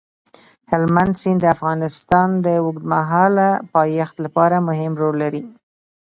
[0.71, 5.43] هلمند سیند د افغانستان د اوږدمهاله پایښت لپاره مهم رول لري.